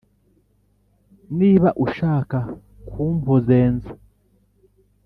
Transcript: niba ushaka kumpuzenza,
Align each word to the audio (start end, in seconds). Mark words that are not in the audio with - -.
niba 1.37 1.69
ushaka 1.85 2.37
kumpuzenza, 2.89 3.91